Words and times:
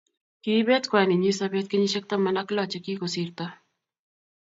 kiibet 0.43 0.83
kwaninyi 0.89 1.31
sobeet 1.39 1.67
kenyishek 1.69 2.05
taman 2.09 2.39
ak 2.41 2.49
lo 2.55 2.63
chekikosirto 2.71 3.45